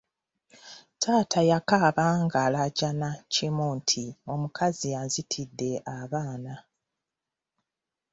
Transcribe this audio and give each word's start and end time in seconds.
Taata 1.01 1.39
yakaaba 1.51 2.05
ng’alaajana 2.23 3.09
kimu 3.33 3.67
nti 3.77 4.03
omukazi 4.33 4.89
anzitidde 5.01 5.71
abaana. 5.97 6.53